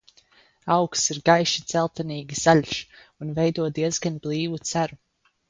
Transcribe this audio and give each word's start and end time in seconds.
Augs 0.75 1.03
ir 1.15 1.19
gaiši 1.29 1.61
dzeltenīgi 1.73 2.39
zaļs 2.45 2.73
un 3.27 3.37
veido 3.37 3.69
diezgan 3.79 4.19
blīvu 4.27 4.63
ceru. 4.73 5.01